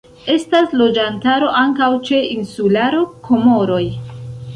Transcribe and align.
Estas 0.35 0.71
loĝantaro 0.77 1.49
ankaŭ 1.59 1.89
ĉe 2.07 2.21
insularo 2.37 3.03
Komoroj. 3.29 3.83